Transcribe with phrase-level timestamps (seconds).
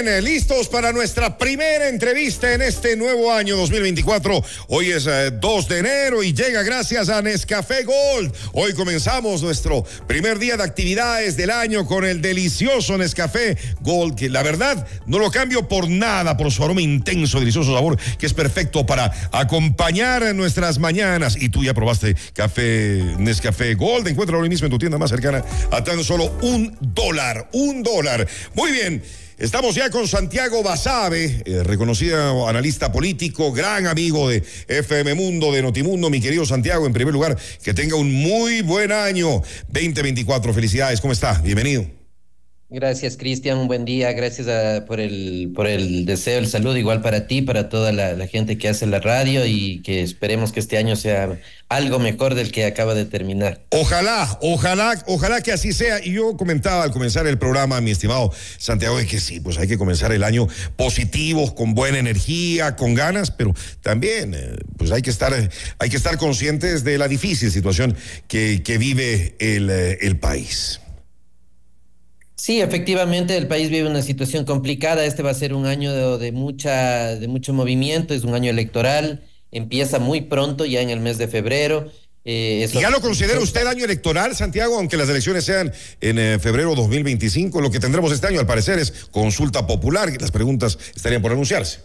[0.00, 4.42] listos para nuestra primera entrevista en este nuevo año 2024.
[4.68, 8.32] Hoy es 2 eh, de enero y llega gracias a Nescafé Gold.
[8.54, 14.30] Hoy comenzamos nuestro primer día de actividades del año con el delicioso Nescafé Gold, que
[14.30, 18.32] la verdad no lo cambio por nada, por su aroma intenso, delicioso sabor, que es
[18.32, 21.36] perfecto para acompañar nuestras mañanas.
[21.38, 24.08] Y tú ya probaste café Nescafé Gold.
[24.08, 27.50] Encuéntralo hoy mismo en tu tienda más cercana a tan solo un dólar.
[27.52, 28.26] Un dólar.
[28.54, 29.02] Muy bien.
[29.40, 35.62] Estamos ya con Santiago Basabe, eh, reconocido analista político, gran amigo de FM Mundo, de
[35.62, 36.10] Notimundo.
[36.10, 40.54] Mi querido Santiago, en primer lugar, que tenga un muy buen año 2024.
[40.54, 41.40] Felicidades, ¿cómo está?
[41.42, 41.99] Bienvenido.
[42.72, 43.58] Gracias, Cristian.
[43.58, 44.12] Un buen día.
[44.12, 44.46] Gracias
[44.82, 48.68] por, el, por el deseo, el saludo, igual para ti, para toda la, gente que
[48.68, 51.36] hace la radio y que esperemos que este año sea
[51.68, 53.60] algo mejor del que acaba de terminar.
[53.70, 55.98] Ojalá, ojalá, ojalá que así sea.
[56.04, 59.76] Y yo comentaba al comenzar el programa, mi estimado Santiago, que sí, pues hay que
[59.76, 60.46] comenzar el año
[60.76, 65.32] positivos, con buena energía, con ganas, pero también, eh, pues hay que estar,
[65.80, 67.96] hay que estar conscientes de la difícil situación
[68.28, 70.80] que, que vive el, eh, el país.
[72.40, 75.04] Sí, efectivamente, el país vive una situación complicada.
[75.04, 79.22] Este va a ser un año de, mucha, de mucho movimiento, es un año electoral,
[79.52, 81.92] empieza muy pronto, ya en el mes de febrero.
[82.24, 86.74] Eh, ¿Ya lo considera usted año electoral, Santiago, aunque las elecciones sean en eh, febrero
[86.74, 87.60] 2025?
[87.60, 91.80] Lo que tendremos este año, al parecer, es consulta popular, las preguntas estarían por anunciarse.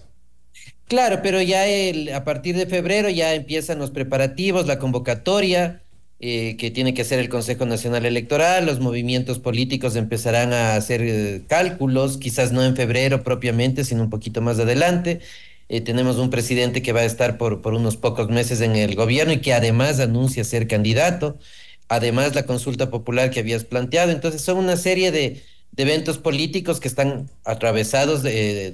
[0.88, 5.82] Claro, pero ya el, a partir de febrero ya empiezan los preparativos, la convocatoria.
[6.20, 11.02] Eh, que tiene que hacer el Consejo Nacional Electoral, los movimientos políticos empezarán a hacer
[11.04, 15.20] eh, cálculos, quizás no en febrero propiamente, sino un poquito más adelante.
[15.68, 18.96] Eh, tenemos un presidente que va a estar por, por unos pocos meses en el
[18.96, 21.38] gobierno y que además anuncia ser candidato,
[21.90, 24.12] además la consulta popular que habías planteado.
[24.12, 25.44] Entonces son una serie de,
[25.76, 28.24] de eventos políticos que están atravesados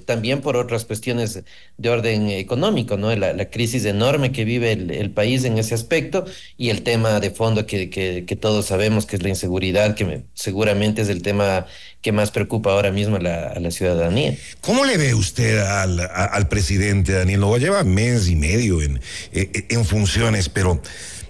[0.05, 1.41] también por otras cuestiones
[1.77, 3.15] de orden económico, ¿no?
[3.15, 6.25] La, crisis enorme que vive el, país en ese aspecto
[6.57, 11.01] y el tema de fondo que, que, todos sabemos que es la inseguridad, que seguramente
[11.01, 11.65] es el tema
[12.01, 14.37] que más preocupa ahora mismo a la, ciudadanía.
[14.61, 17.57] ¿Cómo le ve usted al, al presidente Daniel Nova?
[17.57, 19.01] Lleva mes y medio en,
[19.31, 20.81] en funciones, pero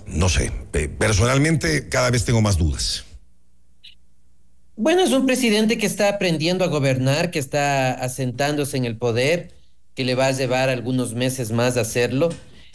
[0.05, 0.51] no sé,
[0.97, 3.05] personalmente cada vez tengo más dudas.
[4.77, 9.51] Bueno, es un presidente que está aprendiendo a gobernar, que está asentándose en el poder,
[9.95, 12.29] que le va a llevar algunos meses más a hacerlo.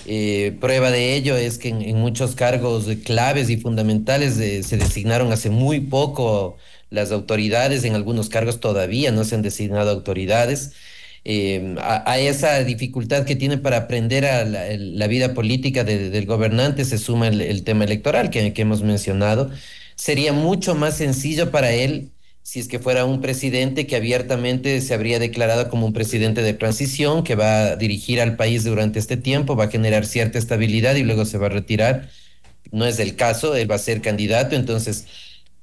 [0.07, 5.33] Eh, prueba de ello es que en, muchos cargos claves y fundamentales eh, se designaron
[5.33, 6.57] hace muy poco
[6.91, 10.73] las autoridades, en algunos cargos todavía no se han designado autoridades.
[11.25, 16.99] Eh, a, esa dificultad que tiene para aprender a la, vida política del gobernante se
[16.99, 19.51] suma el, tema electoral que, que hemos mencionado
[19.97, 22.13] sería mucho más sencillo para él
[22.47, 26.55] si es que fuera un presidente que abiertamente se habría declarado como un presidente de
[26.55, 30.95] transición, que va a dirigir al país durante este tiempo, va a generar cierta estabilidad
[30.95, 32.09] y luego se va a retirar.
[32.71, 35.07] No es el caso, él va a ser candidato, entonces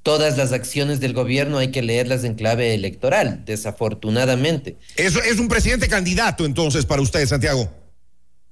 [0.02, 4.76] todas las acciones del gobierno hay que leerlas en clave electoral, desafortunadamente.
[4.98, 7.83] Es un presidente candidato entonces para usted, Santiago.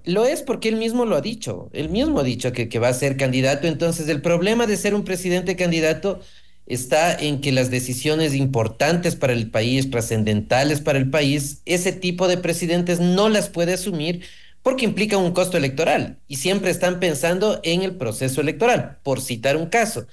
[0.05, 2.89] Lo es porque él mismo lo ha dicho, él mismo ha dicho que, que, va
[2.89, 6.21] a ser candidato, entonces el problema de ser un presidente candidato
[6.67, 12.29] está en que las decisiones importantes para el país, trascendentales para el país, ese tipo
[12.29, 14.23] de presidentes no las puede asumir
[14.63, 19.57] porque implica un costo electoral y siempre están pensando en el proceso electoral, por citar
[19.57, 20.07] un caso.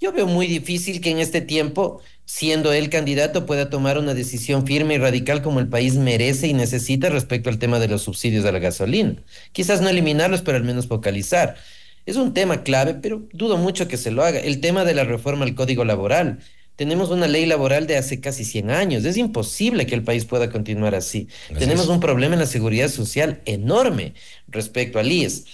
[0.00, 4.66] Yo veo muy difícil que en este tiempo, siendo él candidato, pueda tomar una decisión
[4.66, 8.44] firme y radical como el país merece y necesita respecto al tema de los subsidios
[8.44, 9.16] a la gasolina.
[9.52, 11.56] Quizás no eliminarlos, pero al menos focalizar.
[12.04, 14.38] Es un tema clave, pero dudo mucho que se lo haga.
[14.38, 16.40] El tema de la reforma al Código Laboral.
[16.76, 19.04] Tenemos una ley laboral de hace casi 100 años.
[19.06, 21.26] Es imposible que el país pueda continuar así.
[21.58, 24.12] Tenemos un problema en la seguridad social enorme
[24.46, 25.44] respecto al IES.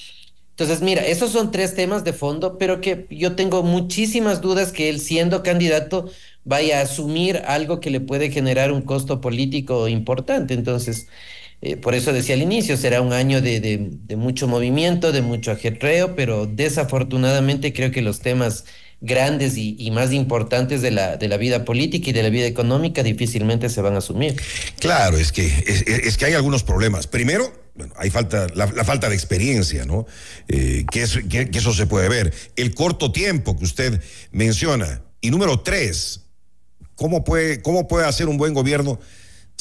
[0.62, 4.88] Entonces, mira, esos son tres temas de fondo, pero que yo tengo muchísimas dudas que
[4.88, 6.10] él siendo candidato
[6.44, 10.54] vaya a asumir algo que le puede generar un costo político importante.
[10.54, 11.08] Entonces,
[11.60, 16.14] eh, por eso decía al inicio, será un año de, mucho movimiento, de mucho ajetreo,
[16.14, 18.64] pero desafortunadamente creo que los temas
[19.00, 23.80] grandes y, más importantes de la, vida política y de la vida económica difícilmente se
[23.80, 24.40] van a asumir.
[24.78, 27.08] Claro, es que, es que hay algunos problemas.
[27.08, 30.06] Primero, bueno, hay falta, la, falta de experiencia, ¿no?
[30.48, 32.32] Eh, que, que, eso se puede ver.
[32.56, 35.02] El corto tiempo que usted menciona.
[35.20, 36.26] Y número tres,
[36.94, 38.98] ¿cómo puede, cómo puede hacer un buen gobierno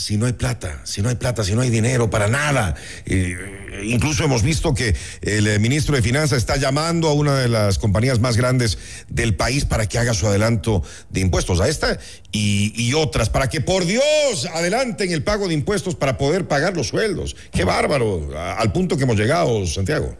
[0.01, 2.75] si no hay plata, si no hay plata, si no hay dinero para nada.
[3.05, 7.47] Eh, incluso hemos visto que el eh, ministro de Finanzas está llamando a una de
[7.47, 11.99] las compañías más grandes del país para que haga su adelanto de impuestos, a esta
[12.31, 16.75] y, y otras, para que por Dios adelanten el pago de impuestos para poder pagar
[16.75, 17.35] los sueldos.
[17.51, 20.17] Qué bárbaro, al punto que hemos llegado, Santiago.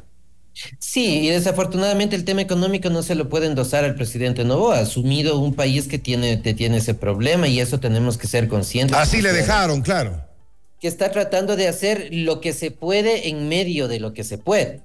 [0.80, 4.78] Sí, y desafortunadamente el tema económico no se lo puede endosar al presidente Novoa.
[4.78, 8.98] Ha asumido un país que tiene, tiene ese problema y eso tenemos que ser conscientes.
[8.98, 10.22] Así le dejaron, claro.
[10.80, 14.38] Que está tratando de hacer lo que se puede en medio de lo que se
[14.38, 14.82] puede.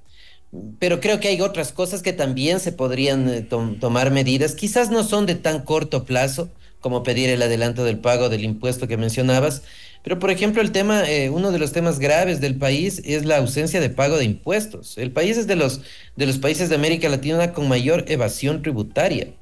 [0.79, 4.55] Pero creo que hay otras cosas que también se podrían eh, tomar medidas.
[4.55, 6.49] Quizás no son de tan corto plazo
[6.87, 9.61] como pedir el adelanto del pago del impuesto que mencionabas,
[10.05, 13.39] pero, por ejemplo, el tema, eh, uno de los temas graves del país es la
[13.39, 14.97] ausencia de pago de impuestos.
[14.97, 15.81] El país es de los,
[16.15, 19.33] de los países de América Latina con mayor evasión tributaria.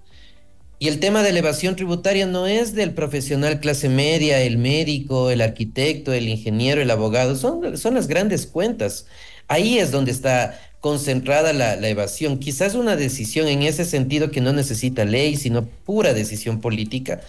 [0.79, 5.29] Y el tema de la evasión tributaria no es del profesional clase media, el médico,
[5.29, 9.05] el arquitecto, el ingeniero, el abogado, son, son las grandes cuentas.
[9.47, 12.37] Ahí es donde está concentrada la, evasión.
[12.37, 17.21] Quizás una decisión en ese sentido que no necesita ley, sino pura decisión política,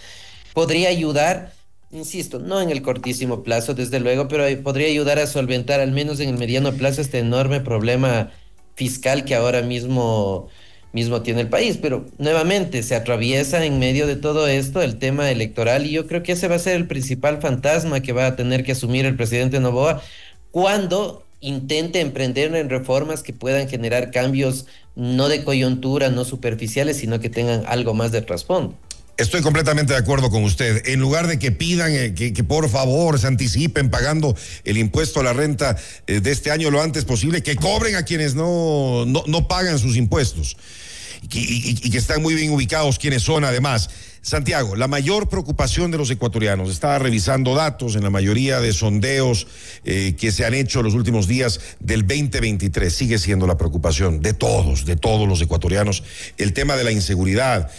[0.53, 1.53] podría ayudar
[1.89, 6.19] insisto, no en el cortísimo plazo, desde luego, pero podría ayudar a solventar al menos
[6.19, 8.29] en el mediano plazo este enorme problema
[8.75, 10.49] fiscal que ahora mismo,
[10.93, 11.79] mismo tiene el país.
[11.81, 16.21] Pero nuevamente se atraviesa en medio de todo esto el tema electoral y yo creo
[16.21, 19.15] que ese va a ser el principal fantasma que va a tener que asumir el
[19.15, 20.03] presidente Novoa
[20.51, 27.19] cuando intente emprender en reformas que puedan generar cambios no de coyuntura, no superficiales, sino
[27.19, 28.75] que tengan algo más de trasfondo.
[29.17, 30.87] Estoy completamente de acuerdo con usted.
[30.87, 35.23] En lugar de que pidan eh, que, por favor se anticipen pagando el impuesto a
[35.23, 35.75] la renta
[36.05, 39.97] eh, de este año lo antes posible, que cobren a quienes no, no, pagan sus
[39.97, 40.55] impuestos
[41.31, 43.89] y, que están muy bien ubicados quienes son además.
[44.27, 49.47] Santiago, la mayor preocupación de los ecuatorianos, estaba revisando datos en la mayoría de sondeos
[49.85, 54.33] eh, que se han hecho los últimos días del 2023, sigue siendo la preocupación de
[54.33, 56.03] todos, de todos los ecuatorianos,
[56.37, 57.71] el tema de la inseguridad.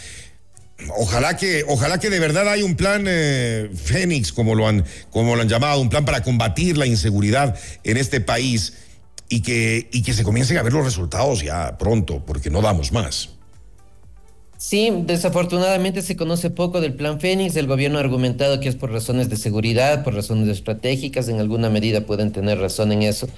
[0.97, 5.35] Ojalá que, ojalá que de verdad haya un plan eh, Fénix, como lo, han, como
[5.35, 8.73] lo han llamado, un plan para combatir la inseguridad en este país
[9.29, 12.91] y que, y que se comiencen a ver los resultados ya pronto, porque no damos
[12.91, 13.38] más.
[14.61, 17.55] Sí, desafortunadamente se conoce poco del plan Fénix.
[17.55, 21.29] El gobierno ha argumentado que es por razones de seguridad, por razones estratégicas.
[21.29, 23.29] En alguna medida pueden tener razón en eso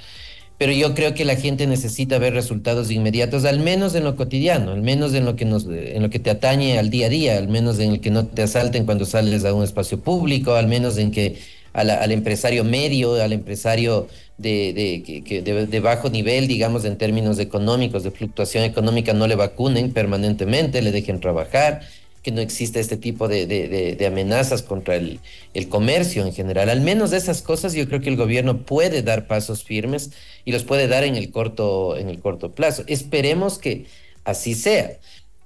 [0.61, 4.73] pero yo creo que la gente necesita ver resultados inmediatos, al menos en lo cotidiano,
[4.73, 7.37] al menos en lo que nos, en lo que te atañe al día a día,
[7.39, 10.67] al menos en el que no te asalten cuando sales a un espacio público, al
[10.67, 11.39] menos en que
[11.73, 14.07] al empresario medio, al empresario
[14.41, 19.91] de, de, de, bajo nivel, digamos, en términos económicos, de fluctuación económica, no le vacunen
[19.91, 21.81] permanentemente, le dejen trabajar,
[22.23, 25.19] que no exista este tipo de, de, de amenazas contra el,
[25.53, 26.69] el, comercio en general.
[26.69, 30.11] Al menos de esas cosas yo creo que el gobierno puede dar pasos firmes
[30.45, 32.83] y los puede dar en el corto, en el corto plazo.
[32.85, 33.85] Esperemos que
[34.23, 34.97] así sea.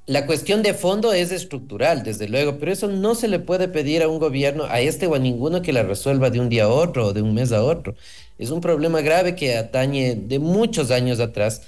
[0.08, 4.04] La cuestión de fondo es estructural, desde luego, pero eso no se le puede pedir
[4.04, 6.70] a un gobierno, a este o a ninguno que la resuelva de un día a
[6.70, 7.96] otro o de un mes a otro.
[8.38, 11.62] Es un problema grave que atañe de muchos años atrás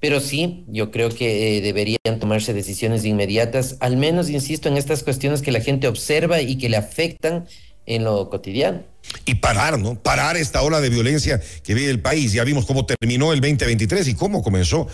[0.00, 5.02] pero sí, yo creo que eh, deberían tomarse decisiones inmediatas, al menos, insisto, en estas
[5.02, 7.46] cuestiones que la gente observa y que le afectan
[7.84, 8.82] en lo cotidiano.
[9.24, 9.94] Y parar, ¿no?
[9.94, 12.32] Parar esta ola de violencia que vive el país.
[12.32, 14.88] Ya vimos cómo terminó el 2023 y cómo comenzó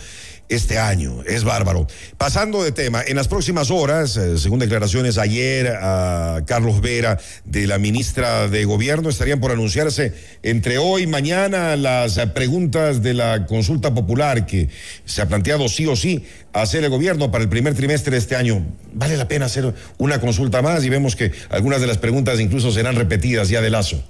[0.49, 1.23] este año.
[1.25, 1.87] Es bárbaro.
[2.17, 7.67] Pasando de tema, en las próximas horas, eh, según declaraciones ayer a Carlos Vera de
[7.67, 10.13] la ministra de Gobierno, estarían por anunciarse
[10.43, 14.69] entre hoy y mañana las preguntas de la consulta popular que
[15.05, 18.35] se ha planteado sí o sí hacer el gobierno para el primer trimestre de este
[18.35, 18.65] año.
[18.93, 22.71] Vale la pena hacer una consulta más y vemos que algunas de las preguntas incluso
[22.71, 24.03] serán repetidas ya de lazo.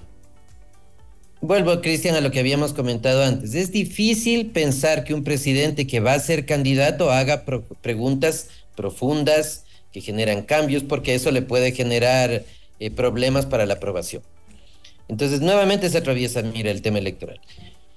[1.47, 3.55] Vuelvo, Cristian, a lo que habíamos comentado antes.
[3.55, 7.45] Es difícil pensar que un presidente que va a ser candidato haga
[7.81, 9.63] preguntas profundas
[9.93, 12.43] que generan cambios, porque eso le puede generar
[12.81, 14.23] eh, problemas para la aprobación.
[15.07, 17.39] Entonces, nuevamente se atraviesa, mira, el tema electoral.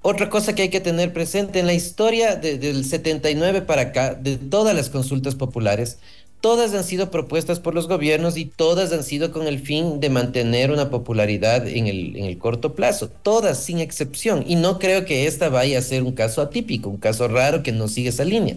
[0.00, 4.36] Otra cosa que hay que tener presente en la historia del 79 para acá, de
[4.36, 5.98] todas las consultas populares,
[6.40, 10.10] todas han sido propuestas por los gobiernos y todas han sido con el fin de
[10.10, 14.44] mantener una popularidad en el, en el corto plazo, todas sin excepción.
[14.46, 17.72] Y no creo que esta vaya a ser un caso atípico, un caso raro que
[17.72, 18.56] no sigue esa línea.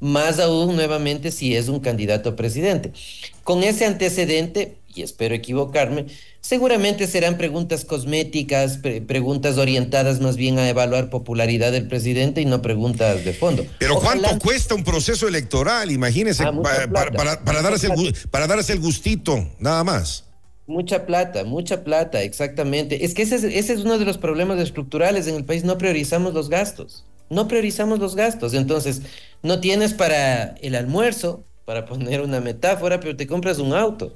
[0.00, 2.92] Más aún nuevamente si es un candidato a presidente.
[3.44, 6.06] Con ese antecedente, y espero equivocarme,
[6.40, 12.62] seguramente serán preguntas cosméticas, preguntas orientadas más bien a evaluar popularidad del presidente y no
[12.62, 13.64] preguntas de fondo.
[13.78, 15.90] Pero ¿cuánto cuesta un proceso electoral?
[15.90, 17.10] Imagínese, ah, para,
[17.44, 20.24] para, darse el, para darse el gustito, nada más.
[20.66, 23.04] Mucha plata, mucha plata, exactamente.
[23.04, 25.64] Es que ese es, ese es uno de los problemas estructurales en el país.
[25.64, 27.04] No priorizamos los gastos.
[27.30, 28.54] No priorizamos los gastos.
[28.54, 29.02] Entonces,
[29.42, 34.14] no tienes para el almuerzo, para poner una metáfora, pero te compras un auto.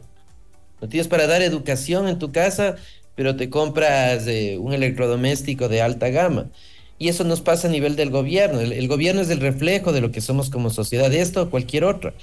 [0.81, 2.77] No tienes para dar educación en tu casa,
[3.15, 6.51] pero te compras eh, un electrodoméstico de alta gama.
[6.99, 8.61] Y eso nos pasa a nivel del gobierno.
[8.61, 12.15] El, gobierno es el reflejo de lo que somos como sociedad, esto o cualquier otra.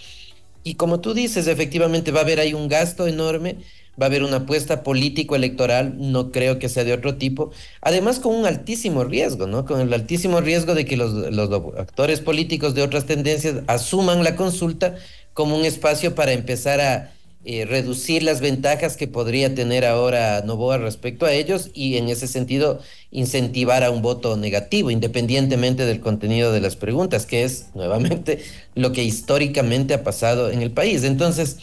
[0.64, 3.58] Y como tú dices, efectivamente va a haber ahí un gasto enorme,
[4.02, 8.34] va a haber una apuesta político-electoral, no creo que sea de otro tipo, además con
[8.34, 9.66] un altísimo riesgo, ¿no?
[9.66, 14.36] Con el altísimo riesgo de que los, los actores políticos de otras tendencias asuman la
[14.36, 14.96] consulta
[15.34, 17.12] como un espacio para empezar a
[17.46, 22.28] eh, reducir las ventajas que podría tener ahora Novoa respecto a ellos y en ese
[22.28, 22.80] sentido
[23.12, 28.40] incentivar a un voto negativo, independientemente del contenido de las preguntas, que es nuevamente
[28.76, 31.04] lo que históricamente ha pasado en el país.
[31.04, 31.58] Entonces,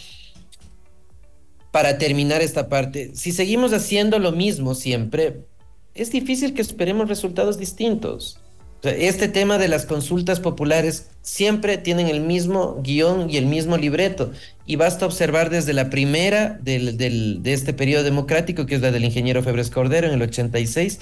[1.71, 5.47] para terminar esta parte, si seguimos haciendo lo mismo siempre,
[5.95, 8.39] es difícil que esperemos resultados distintos
[8.83, 14.33] este tema de las consultas populares siempre tienen el mismo guion y el mismo libreto.
[14.67, 19.43] Y basta observar desde la primera de este periodo democrático, que es la del ingeniero
[19.43, 21.01] Febres Cordero en el 86,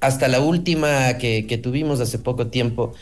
[0.00, 2.94] hasta la última que, que tuvimos hace poco tiempo.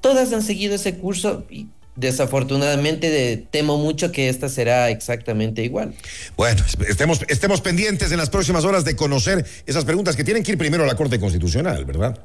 [0.00, 5.94] Todas han seguido ese curso y desafortunadamente temo mucho que esta será exactamente igual.
[6.36, 10.52] Bueno, estemos, estemos pendientes en las próximas horas de conocer esas preguntas que tienen que
[10.52, 12.18] ir primero a la Corte Constitucional, ¿verdad?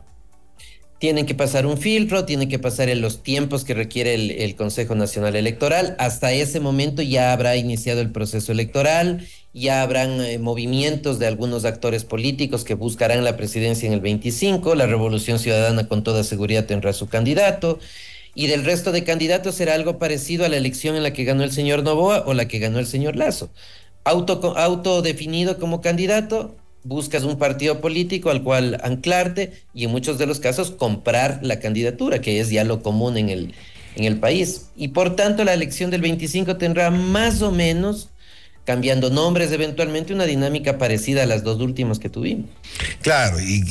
[1.00, 4.96] Tienen que pasar un filtro, tienen que pasar en los tiempos que requiere el, Consejo
[4.96, 5.96] Nacional Electoral.
[6.00, 11.66] Hasta ese momento ya habrá iniciado el proceso electoral, ya habrán eh, movimientos de algunos
[11.66, 16.66] actores políticos que buscarán la presidencia en el 25, la Revolución Ciudadana con toda seguridad
[16.66, 17.80] tendrá su candidato,
[18.34, 21.44] y del resto de candidatos será algo parecido a la elección en la que ganó
[21.44, 23.50] el señor Novoa o la que ganó el señor Lazo.
[24.04, 30.26] Auto, autodefinido como candidato, buscas un partido político al cual anclarte y en muchos de
[30.26, 33.54] los casos comprar la candidatura, que es ya lo común en el,
[33.96, 34.70] en el país.
[34.76, 38.10] Y por tanto la elección del 25 tendrá más o menos
[38.68, 42.50] cambiando nombres eventualmente, una dinámica parecida a las dos últimas que tuvimos.
[43.02, 43.64] Claro, y,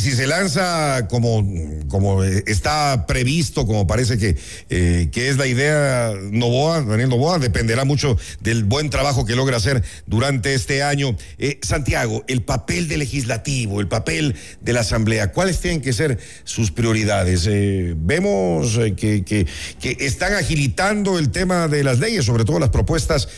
[0.00, 1.46] si se lanza como,
[1.86, 4.36] como está previsto, como parece que,
[4.68, 9.56] eh, que es la idea Novoa, Daniel Novoa, dependerá mucho del buen trabajo que logra
[9.56, 11.16] hacer durante este año.
[11.38, 16.18] Eh, Santiago, el papel del legislativo, el papel de la Asamblea, ¿cuáles tienen que ser
[16.42, 17.46] sus prioridades?
[17.48, 19.46] Eh, vemos que, que,
[19.80, 23.28] que, están agilitando el tema de las leyes, sobre todo las propuestas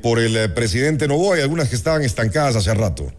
[0.00, 3.12] por el presidente Novoa y algunas que estaban estancadas hace rato.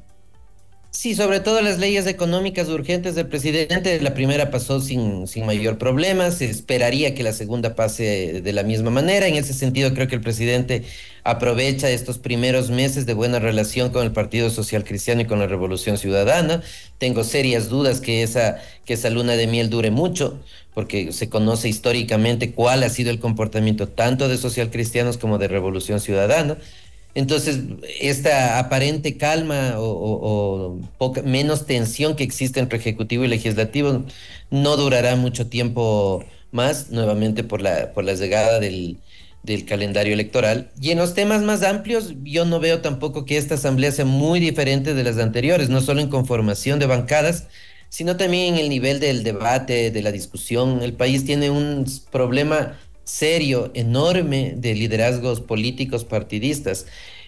[0.96, 4.00] Sí, sobre todo las leyes económicas urgentes del presidente.
[4.00, 6.32] La primera pasó sin, sin mayor problema.
[6.32, 9.27] Se esperaría que la segunda pase de la misma manera.
[9.27, 10.84] En ese sentido, creo que el presidente
[11.25, 15.48] aprovecha estos primeros meses de buena relación con el Partido Social Cristiano y con la
[15.48, 16.63] Revolución Ciudadana.
[16.98, 20.39] Tengo serias dudas que esa, que esa luna de miel dure mucho,
[20.74, 25.50] porque se conoce históricamente cuál ha sido el comportamiento tanto de social cristianos como de
[25.50, 26.58] Revolución Ciudadana.
[27.16, 27.62] Entonces,
[28.02, 30.78] esta aparente calma o,
[31.24, 34.04] menos tensión que existe entre Ejecutivo y Legislativo
[34.52, 38.98] no durará mucho tiempo más, nuevamente por la, por la llegada del
[39.66, 40.72] calendario electoral.
[40.82, 44.42] Y en los temas más amplios, yo no veo tampoco que esta asamblea sea muy
[44.42, 47.48] diferente de las anteriores, no solo en conformación de bancadas,
[47.88, 50.82] sino también en el nivel del debate, de la discusión.
[50.82, 56.86] El país tiene un problema serio, enorme de liderazgos políticos partidistas.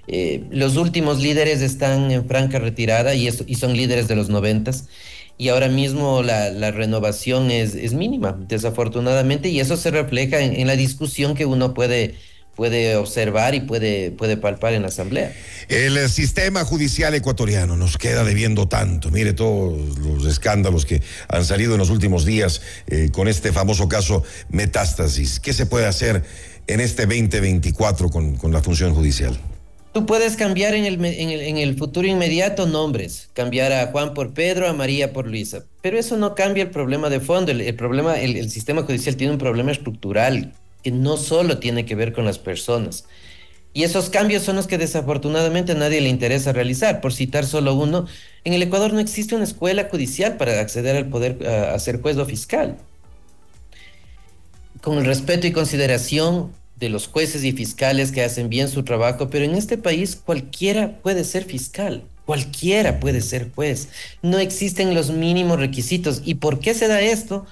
[0.08, 4.90] Eh, los últimos líderes están en franca retirada y, son líderes de los noventas.
[5.38, 11.36] Y ahora mismo la, renovación es, mínima, desafortunadamente, y eso se refleja en la discusión
[11.36, 12.16] que uno puede
[12.58, 15.32] puede observar y puede, puede palpar en la Asamblea.
[15.70, 19.12] El sistema judicial ecuatoriano nos queda debiendo tanto.
[19.12, 23.88] Mire todos los escándalos que han salido en los últimos días eh, con este famoso
[23.88, 25.40] caso Metástasis.
[25.40, 26.24] ¿Qué se puede hacer
[26.66, 29.38] en este 2024 con, con la función judicial?
[29.94, 34.68] Tú puedes cambiar en el, en, el, futuro inmediato nombres, cambiar a Juan por Pedro,
[34.68, 37.52] a María por Luisa, pero eso no cambia el problema de fondo.
[37.52, 40.54] El, problema, el, el sistema judicial tiene un problema estructural
[40.84, 43.06] que no solo tiene que ver con las personas.
[43.78, 47.00] Y esos cambios son los que desafortunadamente a nadie le interesa realizar.
[47.00, 48.08] Por citar solo uno,
[48.44, 52.18] en el Ecuador no existe una escuela judicial para acceder al poder a, ser juez
[52.18, 52.76] o fiscal.
[54.82, 59.30] Con el respeto y consideración de los jueces y fiscales que hacen bien su trabajo,
[59.30, 63.90] pero en este país cualquiera puede ser fiscal, cualquiera puede ser juez.
[64.24, 66.24] No existen los mínimos requisitos.
[66.26, 67.46] ¿Y por qué se da esto?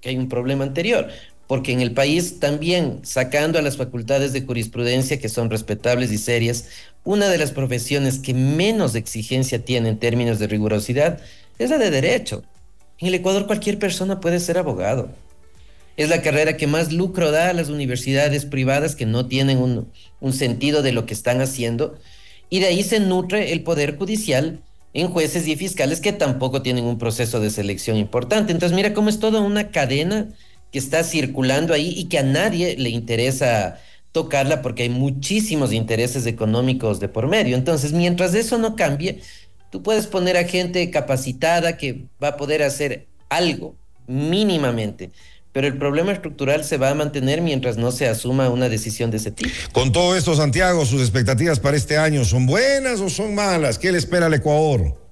[0.00, 1.08] Que hay un problema anterior
[1.48, 6.18] porque en el país también, sacando a las facultades de jurisprudencia, que son respetables y
[6.18, 6.66] serias,
[7.04, 11.20] una de las profesiones que menos exigencia tiene en términos de rigurosidad
[11.58, 12.44] es la de derecho.
[12.98, 15.08] En el Ecuador cualquier persona puede ser abogado.
[15.96, 19.90] Es la carrera que más lucro da a las universidades privadas que no tienen un,
[20.20, 21.98] un sentido de lo que están haciendo.
[22.50, 24.60] Y de ahí se nutre el Poder Judicial
[24.92, 28.52] en jueces y fiscales que tampoco tienen un proceso de selección importante.
[28.52, 30.28] Entonces mira cómo es toda una cadena
[30.72, 33.78] que está circulando ahí y que a nadie le interesa
[34.12, 37.56] tocarla porque hay muchísimos intereses económicos de por medio.
[37.56, 39.20] Entonces, mientras eso no cambie,
[39.70, 43.74] tú puedes poner a gente capacitada que va a poder hacer algo
[44.06, 45.10] mínimamente,
[45.52, 49.18] pero el problema estructural se va a mantener mientras no se asuma una decisión de
[49.18, 49.50] ese tipo.
[49.72, 53.78] Con todo esto, Santiago, sus expectativas para este año son buenas o son malas?
[53.78, 55.07] ¿Qué le espera al Ecuador?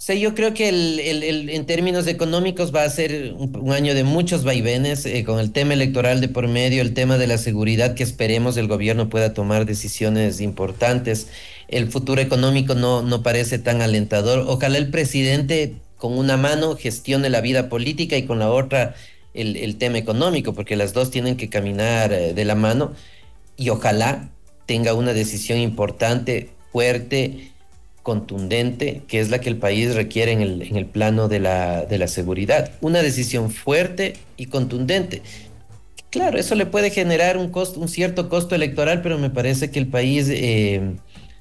[0.00, 4.44] Sí, yo creo que el, en términos económicos va a ser un, año de muchos
[4.44, 8.02] vaivenes, eh, con el tema electoral de por medio, el tema de la seguridad, que
[8.02, 11.26] esperemos el gobierno pueda tomar decisiones importantes.
[11.68, 14.46] El futuro económico no, no parece tan alentador.
[14.48, 18.94] Ojalá el presidente con una mano gestione la vida política y con la otra
[19.34, 22.94] el, el tema económico, porque las dos tienen que caminar eh, de la mano.
[23.58, 24.30] Y ojalá
[24.64, 27.50] tenga una decisión importante, fuerte
[28.02, 31.84] contundente, que es la que el país requiere en el, en el plano de la,
[31.84, 32.72] de la seguridad.
[32.80, 35.22] Una decisión fuerte y contundente.
[36.10, 39.78] Claro, eso le puede generar un, costo, un cierto costo electoral, pero me parece que
[39.78, 40.96] el país, eh,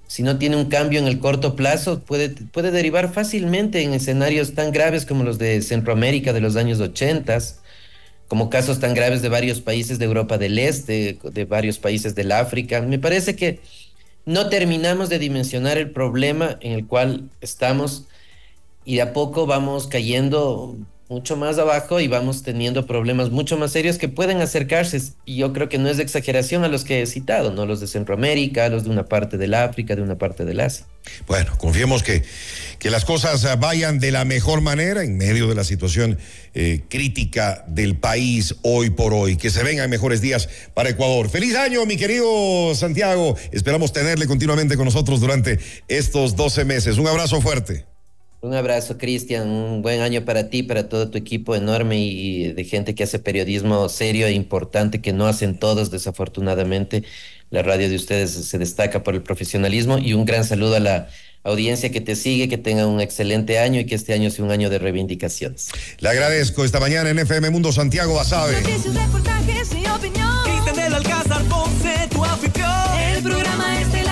[0.05, 4.53] si no tiene un cambio en el corto plazo, puede, puede derivar fácilmente en escenarios
[4.53, 7.39] tan graves como los de Centroamérica de los años 80,
[8.27, 12.31] como casos tan graves de varios países de Europa del Este, de varios países del
[12.31, 12.79] África.
[12.81, 13.61] Me parece que
[14.29, 18.05] no terminamos de dimensionar el problema en el cual estamos
[18.85, 20.75] y de a poco vamos cayendo
[21.09, 25.51] mucho más abajo y vamos teniendo problemas mucho más serios que pueden acercarse, y yo
[25.53, 27.65] creo que no es de exageración a los que he citado, ¿no?
[27.65, 30.85] Los de Centroamérica, los de una parte del África, de una parte del Asia.
[31.27, 32.23] Bueno, confiemos que,
[32.77, 36.19] que las cosas vayan de la mejor manera en medio de la situación
[36.53, 41.27] eh, crítica del país hoy por hoy, que se vengan mejores días para Ecuador.
[41.29, 43.35] Feliz año, mi querido Santiago.
[43.51, 46.99] Esperamos tenerle continuamente con nosotros durante estos 12 meses.
[46.99, 47.85] Un abrazo fuerte.
[48.41, 49.49] Un abrazo, Cristian.
[49.49, 53.19] Un buen año para ti, para todo tu equipo enorme y de gente que hace
[53.19, 57.03] periodismo serio e importante que no hacen todos, desafortunadamente.
[57.49, 61.09] La radio de ustedes se destaca por el profesionalismo y un gran saludo a la
[61.43, 64.51] audiencia que te sigue, que tenga un excelente año y que este año sea un
[64.51, 65.69] año de reivindicaciones.
[65.99, 68.55] Le agradezco esta mañana en FM Mundo Santiago Basabe.